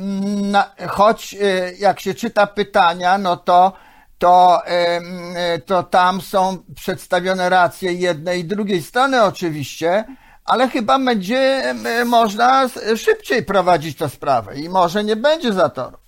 na, 0.42 0.71
choć 0.88 1.35
e, 1.35 1.73
jak 1.78 2.00
się 2.00 2.14
czyta 2.14 2.47
pytania, 2.47 3.18
no 3.18 3.37
to, 3.37 3.73
to, 4.18 4.66
e, 4.66 5.59
to 5.59 5.83
tam 5.83 6.21
są 6.21 6.59
przedstawione 6.75 7.49
racje 7.49 7.92
jednej 7.92 8.40
i 8.40 8.45
drugiej 8.45 8.83
strony 8.83 9.23
oczywiście, 9.23 10.04
ale 10.45 10.68
chyba 10.68 10.99
będzie 10.99 11.38
e, 11.38 12.04
można 12.04 12.68
szybciej 12.97 13.42
prowadzić 13.42 13.99
tę 13.99 14.09
sprawę 14.09 14.57
i 14.57 14.68
może 14.68 15.04
nie 15.04 15.16
będzie 15.16 15.52
zatoru 15.52 15.99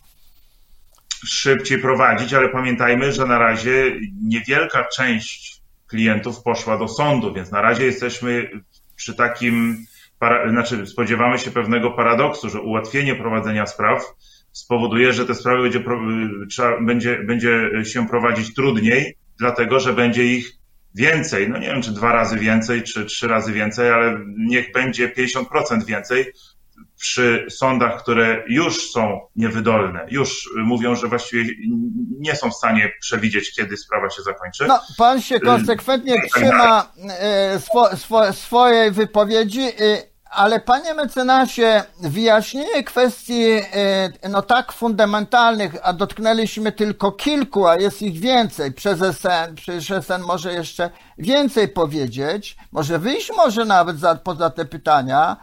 szybciej 1.27 1.79
prowadzić, 1.79 2.35
ale 2.35 2.49
pamiętajmy, 2.49 3.13
że 3.13 3.27
na 3.27 3.39
razie 3.39 3.93
niewielka 4.23 4.85
część 4.97 5.61
klientów 5.87 6.43
poszła 6.43 6.79
do 6.79 6.89
sądu, 6.89 7.35
więc 7.35 7.51
na 7.51 7.63
razie 7.63 7.85
jesteśmy 7.85 8.51
przy 8.97 9.15
takim, 9.15 9.87
znaczy 10.51 10.87
spodziewamy 10.87 11.39
się 11.39 11.51
pewnego 11.51 11.91
paradoksu, 11.91 12.51
że 12.51 12.61
ułatwienie 12.61 13.15
prowadzenia 13.15 13.67
spraw 13.67 14.05
spowoduje, 14.53 15.13
że 15.13 15.27
te 15.27 15.35
sprawy 15.35 15.63
będzie, 15.63 15.83
trzeba, 16.51 16.81
będzie, 16.81 17.19
będzie 17.19 17.71
się 17.85 18.09
prowadzić 18.09 18.55
trudniej, 18.55 19.17
dlatego 19.39 19.81
że 19.81 19.93
będzie 19.93 20.25
ich 20.25 20.53
więcej. 20.95 21.49
No 21.49 21.59
nie 21.59 21.67
wiem, 21.67 21.83
czy 21.83 21.93
dwa 21.93 22.13
razy 22.13 22.39
więcej, 22.39 22.83
czy 22.83 23.05
trzy 23.05 23.29
razy 23.29 23.53
więcej, 23.53 23.91
ale 23.91 24.21
niech 24.39 24.73
będzie 24.73 25.09
50% 25.09 25.85
więcej, 25.87 26.27
przy 27.01 27.47
sądach, 27.51 28.03
które 28.03 28.43
już 28.49 28.91
są 28.91 29.21
niewydolne, 29.37 30.07
już 30.11 30.51
mówią, 30.57 30.95
że 30.95 31.07
właściwie 31.07 31.45
nie 32.19 32.37
są 32.37 32.51
w 32.51 32.55
stanie 32.55 32.93
przewidzieć, 33.01 33.55
kiedy 33.55 33.77
sprawa 33.77 34.11
się 34.11 34.23
zakończy. 34.23 34.65
No, 34.67 34.81
pan 34.99 35.23
się 35.23 35.41
konsekwentnie 35.41 36.15
tak 36.15 36.31
trzyma 36.31 36.93
e, 37.09 37.61
swo, 37.61 37.97
swo, 37.97 38.33
swojej 38.33 38.91
wypowiedzi, 38.91 39.63
e, 39.63 40.11
ale 40.31 40.61
panie 40.61 40.95
mecenasie, 40.95 41.83
wyjaśnienie 42.01 42.85
kwestii 42.85 43.45
no 44.31 44.43
tak 44.43 44.73
fundamentalnych, 44.73 45.77
a 45.83 45.93
dotknęliśmy 45.93 46.73
tylko 46.73 47.13
kilku, 47.13 47.67
a 47.67 47.77
jest 47.77 48.03
ich 48.03 48.21
więcej. 48.21 48.73
Przez 48.73 49.01
SN, 49.01 49.55
przecież 49.55 49.91
SN 50.05 50.23
może 50.27 50.53
jeszcze 50.53 50.91
więcej 51.19 51.69
powiedzieć, 51.69 52.57
może 52.73 52.99
wyjść 52.99 53.31
może 53.37 53.65
nawet 53.65 53.99
za, 53.99 54.15
poza 54.15 54.51
te 54.51 54.65
pytania. 54.65 55.37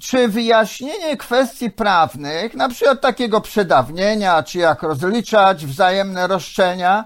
Czy 0.00 0.28
wyjaśnienie 0.28 1.16
kwestii 1.16 1.70
prawnych, 1.70 2.54
na 2.54 2.68
przykład 2.68 3.00
takiego 3.00 3.40
przedawnienia, 3.40 4.42
czy 4.42 4.58
jak 4.58 4.82
rozliczać 4.82 5.66
wzajemne 5.66 6.26
roszczenia, 6.26 7.04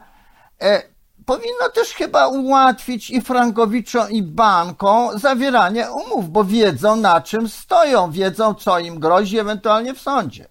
e, 0.62 0.82
powinno 1.26 1.68
też 1.74 1.88
chyba 1.88 2.28
ułatwić 2.28 3.10
i 3.10 3.20
frankowiczom, 3.20 4.10
i 4.10 4.22
bankom 4.22 5.18
zawieranie 5.18 5.86
umów, 5.90 6.30
bo 6.30 6.44
wiedzą 6.44 6.96
na 6.96 7.20
czym 7.20 7.48
stoją, 7.48 8.10
wiedzą 8.10 8.54
co 8.54 8.78
im 8.78 9.00
grozi 9.00 9.38
ewentualnie 9.38 9.94
w 9.94 10.00
sądzie. 10.00 10.46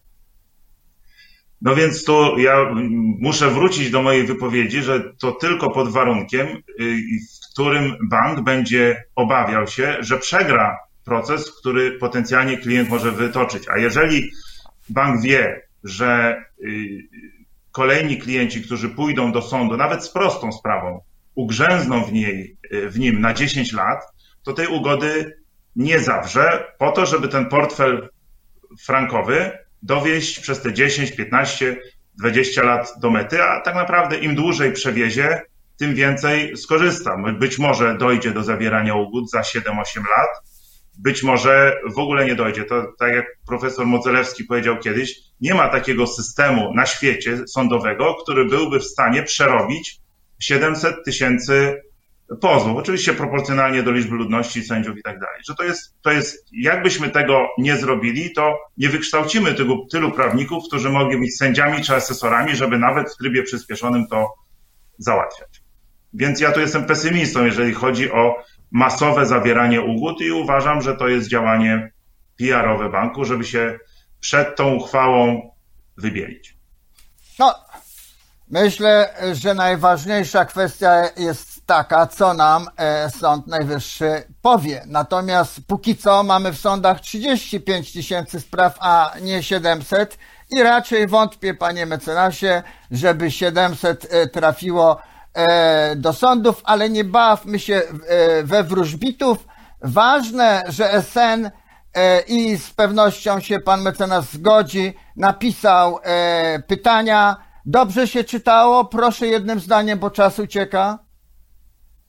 No 1.61 1.75
więc 1.75 2.05
tu 2.05 2.39
ja 2.39 2.55
muszę 3.19 3.49
wrócić 3.49 3.91
do 3.91 4.01
mojej 4.01 4.27
wypowiedzi, 4.27 4.81
że 4.81 5.03
to 5.19 5.31
tylko 5.31 5.71
pod 5.71 5.91
warunkiem, 5.91 6.47
y, 6.47 6.61
w 7.49 7.51
którym 7.51 7.97
bank 8.09 8.41
będzie 8.41 9.03
obawiał 9.15 9.67
się, 9.67 9.97
że 9.99 10.17
przegra 10.17 10.77
proces, 11.05 11.51
który 11.59 11.91
potencjalnie 11.91 12.57
klient 12.57 12.89
może 12.89 13.11
wytoczyć. 13.11 13.63
A 13.69 13.77
jeżeli 13.77 14.31
bank 14.89 15.21
wie, 15.21 15.61
że 15.83 16.43
y, 16.63 17.07
kolejni 17.71 18.17
klienci, 18.17 18.61
którzy 18.61 18.89
pójdą 18.89 19.31
do 19.31 19.41
sądu, 19.41 19.77
nawet 19.77 20.03
z 20.03 20.09
prostą 20.09 20.51
sprawą, 20.51 21.01
ugrzęzną 21.35 22.03
w, 22.03 22.13
niej, 22.13 22.57
w 22.71 22.99
nim 22.99 23.21
na 23.21 23.33
10 23.33 23.73
lat, 23.73 24.03
to 24.43 24.53
tej 24.53 24.67
ugody 24.67 25.37
nie 25.75 25.99
zawrze, 25.99 26.73
po 26.77 26.91
to, 26.91 27.05
żeby 27.05 27.27
ten 27.27 27.49
portfel 27.49 28.09
frankowy 28.85 29.51
dowieść 29.81 30.39
przez 30.39 30.61
te 30.61 30.73
10, 30.73 31.11
15, 31.11 31.77
20 32.19 32.63
lat 32.63 32.93
do 32.99 33.09
mety, 33.09 33.43
a 33.43 33.61
tak 33.61 33.75
naprawdę 33.75 34.17
im 34.17 34.35
dłużej 34.35 34.71
przewiezie, 34.71 35.41
tym 35.77 35.95
więcej 35.95 36.57
skorzysta. 36.57 37.17
Być 37.39 37.59
może 37.59 37.97
dojdzie 37.97 38.31
do 38.31 38.43
zawierania 38.43 38.95
ugód 38.95 39.29
za 39.29 39.41
7-8 39.41 39.61
lat, 40.17 40.29
być 40.99 41.23
może 41.23 41.77
w 41.95 41.99
ogóle 41.99 42.25
nie 42.25 42.35
dojdzie. 42.35 42.63
To 42.63 42.93
tak 42.99 43.13
jak 43.13 43.25
profesor 43.47 43.85
Modzelewski 43.85 44.43
powiedział 44.43 44.79
kiedyś, 44.79 45.15
nie 45.41 45.53
ma 45.53 45.69
takiego 45.69 46.07
systemu 46.07 46.73
na 46.73 46.85
świecie 46.85 47.47
sądowego, 47.47 48.15
który 48.23 48.45
byłby 48.45 48.79
w 48.79 48.85
stanie 48.85 49.23
przerobić 49.23 49.99
700 50.39 50.95
tysięcy 51.05 51.81
pozwów. 52.41 52.77
Oczywiście 52.77 53.13
proporcjonalnie 53.13 53.83
do 53.83 53.91
liczby 53.91 54.15
ludności, 54.15 54.63
sędziów 54.63 54.97
i 54.97 55.03
tak 55.03 55.19
dalej. 55.19 55.41
Że 55.47 55.55
to 55.55 55.63
jest, 55.63 55.95
to 56.01 56.11
jest, 56.11 56.45
jakbyśmy 56.51 57.09
tego 57.09 57.47
nie 57.57 57.77
zrobili, 57.77 58.33
to 58.33 58.59
nie 58.77 58.89
wykształcimy 58.89 59.53
tylu, 59.53 59.87
tylu 59.91 60.11
prawników, 60.11 60.63
którzy 60.67 60.89
mogli 60.89 61.19
być 61.19 61.37
sędziami 61.37 61.81
czy 61.81 61.95
asesorami, 61.95 62.55
żeby 62.55 62.79
nawet 62.79 63.13
w 63.13 63.17
trybie 63.17 63.43
przyspieszonym 63.43 64.07
to 64.07 64.33
załatwiać. 64.97 65.61
Więc 66.13 66.39
ja 66.39 66.51
tu 66.51 66.59
jestem 66.59 66.85
pesymistą, 66.85 67.45
jeżeli 67.45 67.73
chodzi 67.73 68.11
o 68.11 68.43
masowe 68.75 69.25
zawieranie 69.25 69.81
ugód 69.81 70.21
i 70.21 70.31
uważam, 70.31 70.81
że 70.81 70.95
to 70.95 71.07
jest 71.07 71.27
działanie 71.27 71.91
PR-owe 72.37 72.89
banku, 72.89 73.25
żeby 73.25 73.43
się 73.43 73.79
przed 74.19 74.55
tą 74.55 74.73
uchwałą 74.73 75.51
wybielić. 75.97 76.57
No, 77.39 77.55
myślę, 78.49 79.13
że 79.33 79.53
najważniejsza 79.53 80.45
kwestia 80.45 81.09
jest 81.17 81.65
taka, 81.65 82.07
co 82.07 82.33
nam 82.33 82.67
e, 82.77 83.09
Sąd 83.09 83.47
Najwyższy 83.47 84.23
powie. 84.41 84.83
Natomiast 84.87 85.59
póki 85.67 85.97
co 85.97 86.23
mamy 86.23 86.53
w 86.53 86.57
sądach 86.57 87.01
35 87.01 87.93
tysięcy 87.93 88.39
spraw, 88.39 88.77
a 88.79 89.13
nie 89.21 89.43
700 89.43 90.17
i 90.51 90.63
raczej 90.63 91.07
wątpię, 91.07 91.53
panie 91.53 91.85
mecenasie, 91.85 92.63
żeby 92.91 93.31
700 93.31 94.07
e, 94.09 94.27
trafiło 94.27 95.01
do 95.95 96.13
sądów, 96.13 96.61
ale 96.63 96.89
nie 96.89 97.03
bawmy 97.03 97.59
się 97.59 97.75
e, 97.75 98.43
we 98.43 98.63
wróżbitów. 98.63 99.47
Ważne, 99.81 100.63
że 100.69 101.01
SN 101.01 101.49
e, 101.93 102.21
i 102.21 102.57
z 102.57 102.71
pewnością 102.71 103.39
się 103.39 103.59
pan 103.59 103.81
mecenas 103.81 104.33
zgodzi, 104.33 104.93
napisał 105.15 105.99
pytania. 106.67 107.35
Dobrze 107.65 108.07
się 108.07 108.23
czytało? 108.23 108.85
Proszę 108.85 109.27
jednym 109.27 109.59
zdaniem, 109.59 109.99
bo 109.99 110.11
czas 110.11 110.39
ucieka. 110.39 110.99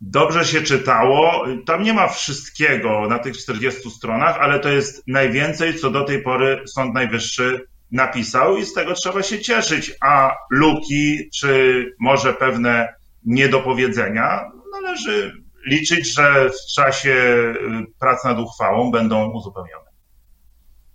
Dobrze 0.00 0.44
się 0.44 0.62
czytało. 0.62 1.44
Tam 1.66 1.82
nie 1.82 1.92
ma 1.92 2.08
wszystkiego 2.08 3.08
na 3.08 3.18
tych 3.18 3.36
40 3.36 3.90
stronach, 3.90 4.38
ale 4.40 4.60
to 4.60 4.68
jest 4.68 5.02
najwięcej, 5.06 5.78
co 5.78 5.90
do 5.90 6.04
tej 6.04 6.22
pory 6.22 6.62
Sąd 6.66 6.94
Najwyższy 6.94 7.66
napisał 7.90 8.56
i 8.56 8.64
z 8.64 8.72
tego 8.72 8.94
trzeba 8.94 9.22
się 9.22 9.40
cieszyć. 9.40 9.92
A 10.00 10.34
luki, 10.50 11.30
czy 11.40 11.84
może 12.00 12.34
pewne 12.34 12.94
niedopowiedzenia, 13.26 14.50
należy 14.72 15.32
liczyć, 15.66 16.14
że 16.14 16.50
w 16.50 16.74
czasie 16.74 17.10
y, 17.10 17.54
prac 17.98 18.24
nad 18.24 18.38
uchwałą 18.38 18.90
będą 18.90 19.30
uzupełnione. 19.30 19.86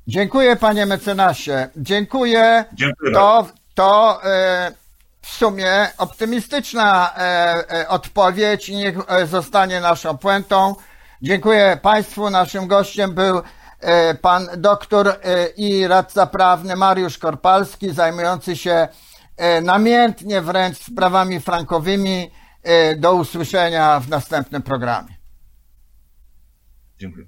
Dziękuję 0.07 0.55
panie 0.55 0.85
mecenasie. 0.85 1.69
Dziękuję. 1.75 2.65
Dziękuję 2.73 3.13
to, 3.13 3.47
to 3.73 4.19
e, 4.23 4.71
w 5.21 5.29
sumie 5.29 5.87
optymistyczna 5.97 7.13
e, 7.17 7.21
e, 7.71 7.87
odpowiedź 7.87 8.69
i 8.69 8.75
niech 8.75 8.95
zostanie 9.25 9.79
naszą 9.81 10.17
puentą. 10.17 10.75
Dziękuję 11.21 11.77
państwu. 11.81 12.29
Naszym 12.29 12.67
gościem 12.67 13.13
był 13.13 13.41
pan 14.21 14.47
doktor 14.57 15.19
i 15.57 15.87
radca 15.87 16.27
prawny 16.27 16.75
Mariusz 16.75 17.17
Korpalski, 17.17 17.89
zajmujący 17.89 18.55
się 18.55 18.71
E, 18.71 18.87
namiętnie 19.61 20.41
wręcz 20.41 20.77
sprawami 20.77 21.39
frankowymi. 21.39 22.31
E, 22.63 22.95
do 22.95 23.13
usłyszenia 23.13 23.99
w 23.99 24.09
następnym 24.09 24.61
programie. 24.61 25.17
Dziękuję. 26.97 27.25